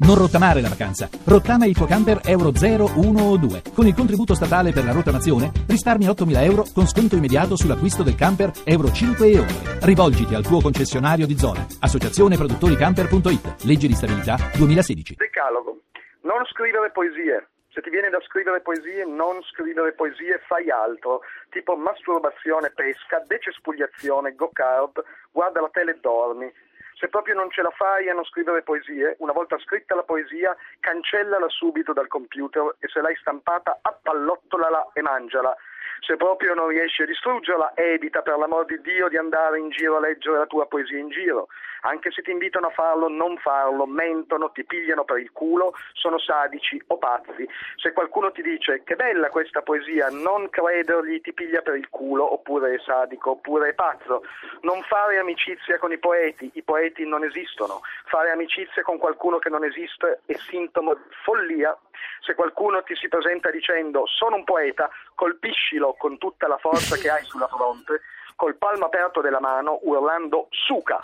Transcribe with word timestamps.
Non 0.00 0.14
rottamare 0.14 0.60
la 0.60 0.68
vacanza. 0.68 1.08
Rottama 1.24 1.66
il 1.66 1.74
tuo 1.74 1.84
camper 1.84 2.20
Euro 2.22 2.54
0, 2.54 3.02
1 3.02 3.20
o 3.20 3.36
2. 3.36 3.74
Con 3.74 3.84
il 3.84 3.94
contributo 3.94 4.32
statale 4.32 4.70
per 4.70 4.84
la 4.84 4.92
rottamazione 4.92 5.50
risparmi 5.66 6.06
8.000 6.06 6.44
euro 6.44 6.62
con 6.72 6.86
sconto 6.86 7.16
immediato 7.16 7.56
sull'acquisto 7.56 8.04
del 8.04 8.14
camper 8.14 8.52
Euro 8.62 8.92
5 8.92 9.26
e 9.26 9.38
oltre. 9.40 9.78
Rivolgiti 9.82 10.36
al 10.36 10.46
tuo 10.46 10.60
concessionario 10.60 11.26
di 11.26 11.36
zona. 11.36 11.66
Associazione 11.80 12.36
Produttori 12.36 12.76
Camper.it. 12.76 13.66
Legge 13.66 13.88
di 13.88 13.94
stabilità 13.94 14.38
2016. 14.54 15.16
Decalogo. 15.18 15.82
Non 16.22 16.46
scrivere 16.46 16.92
poesie. 16.92 17.48
Se 17.74 17.82
ti 17.82 17.90
viene 17.90 18.08
da 18.08 18.22
scrivere 18.22 18.60
poesie, 18.60 19.04
non 19.04 19.42
scrivere 19.50 19.94
poesie, 19.94 20.38
fai 20.46 20.70
altro, 20.70 21.22
tipo 21.50 21.74
masturbazione, 21.76 22.70
pesca, 22.70 23.22
decespugliazione, 23.26 24.34
go-kart, 24.34 25.02
guarda 25.30 25.60
la 25.60 25.70
tele 25.70 25.92
e 25.92 25.98
dormi 26.00 26.50
se 26.98 27.08
proprio 27.08 27.34
non 27.34 27.48
ce 27.50 27.62
la 27.62 27.70
fai 27.70 28.08
a 28.08 28.14
non 28.14 28.24
scrivere 28.24 28.62
poesie, 28.62 29.14
una 29.20 29.32
volta 29.32 29.56
scritta 29.58 29.94
la 29.94 30.02
poesia, 30.02 30.56
cancellala 30.80 31.48
subito 31.48 31.92
dal 31.92 32.08
computer 32.08 32.74
e 32.80 32.88
se 32.88 33.00
l'hai 33.00 33.14
stampata 33.16 33.78
appallottolala 33.80 34.90
e 34.94 35.02
mangiala. 35.02 35.56
Se 36.00 36.16
proprio 36.16 36.54
non 36.54 36.68
riesci 36.68 37.02
a 37.02 37.06
distruggerla, 37.06 37.72
evita 37.74 38.22
per 38.22 38.36
l'amor 38.36 38.64
di 38.64 38.80
Dio 38.80 39.08
di 39.08 39.16
andare 39.16 39.58
in 39.58 39.70
giro 39.70 39.96
a 39.96 40.00
leggere 40.00 40.38
la 40.38 40.46
tua 40.46 40.66
poesia 40.66 40.98
in 40.98 41.08
giro. 41.08 41.48
Anche 41.82 42.10
se 42.10 42.22
ti 42.22 42.30
invitano 42.30 42.66
a 42.66 42.70
farlo, 42.70 43.08
non 43.08 43.36
farlo, 43.38 43.86
mentono, 43.86 44.50
ti 44.50 44.64
pigliano 44.64 45.04
per 45.04 45.18
il 45.18 45.30
culo, 45.32 45.74
sono 45.92 46.18
sadici 46.18 46.82
o 46.88 46.98
pazzi. 46.98 47.48
Se 47.76 47.92
qualcuno 47.92 48.32
ti 48.32 48.42
dice 48.42 48.82
che 48.84 48.96
bella 48.96 49.28
questa 49.28 49.62
poesia, 49.62 50.08
non 50.08 50.50
credergli, 50.50 51.20
ti 51.20 51.32
piglia 51.32 51.62
per 51.62 51.76
il 51.76 51.88
culo, 51.88 52.32
oppure 52.32 52.74
è 52.74 52.78
sadico, 52.80 53.32
oppure 53.32 53.70
è 53.70 53.74
pazzo. 53.74 54.24
Non 54.62 54.82
fare 54.82 55.18
amicizia 55.18 55.78
con 55.78 55.92
i 55.92 55.98
poeti, 55.98 56.50
i 56.54 56.62
poeti 56.62 57.06
non 57.06 57.24
esistono. 57.24 57.80
Fare 58.06 58.30
amicizia 58.30 58.82
con 58.82 58.98
qualcuno 58.98 59.38
che 59.38 59.48
non 59.48 59.64
esiste 59.64 60.20
è 60.26 60.34
sintomo 60.34 60.94
di 60.94 61.00
follia. 61.22 61.76
Se 62.20 62.34
qualcuno 62.34 62.82
ti 62.82 62.94
si 62.96 63.08
presenta 63.08 63.50
dicendo 63.50 64.06
sono 64.06 64.36
un 64.36 64.44
poeta, 64.44 64.90
colpiscilo 65.14 65.94
con 65.98 66.18
tutta 66.18 66.48
la 66.48 66.58
forza 66.58 66.96
che 66.96 67.08
hai 67.10 67.24
sulla 67.24 67.48
fronte, 67.48 68.00
col 68.36 68.56
palmo 68.56 68.86
aperto 68.86 69.20
della 69.20 69.40
mano, 69.40 69.78
urlando 69.82 70.48
suca 70.50 71.00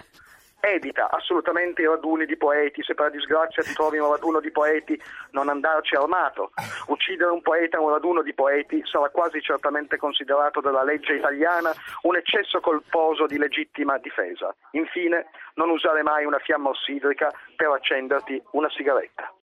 evita 0.64 1.10
assolutamente 1.10 1.82
i 1.82 1.86
raduni 1.86 2.26
di 2.26 2.36
poeti, 2.36 2.82
se 2.82 2.94
per 2.94 3.10
disgrazia 3.10 3.62
ti 3.62 3.72
trovi 3.74 3.98
un 3.98 4.10
raduno 4.10 4.40
di 4.40 4.50
poeti 4.50 5.00
non 5.30 5.48
andarci 5.48 5.94
armato. 5.94 6.52
Uccidere 6.86 7.30
un 7.30 7.42
poeta 7.42 7.78
in 7.78 7.84
un 7.84 7.90
raduno 7.90 8.22
di 8.22 8.34
poeti 8.34 8.82
sarà 8.84 9.08
quasi 9.10 9.40
certamente 9.40 9.96
considerato 9.96 10.60
dalla 10.60 10.82
legge 10.82 11.14
italiana 11.14 11.72
un 12.02 12.16
eccesso 12.16 12.60
colposo 12.60 13.26
di 13.26 13.38
legittima 13.38 13.98
difesa. 13.98 14.54
Infine, 14.72 15.26
non 15.54 15.70
usare 15.70 16.02
mai 16.02 16.24
una 16.24 16.38
fiamma 16.38 16.70
ossidrica 16.70 17.30
per 17.56 17.68
accenderti 17.68 18.42
una 18.52 18.70
sigaretta. 18.70 19.32